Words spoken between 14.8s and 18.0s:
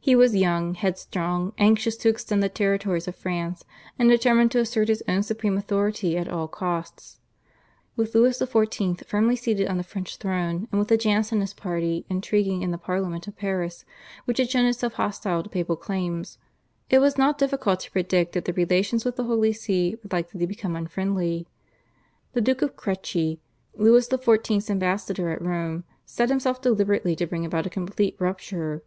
hostile to papal claims, it was not difficult to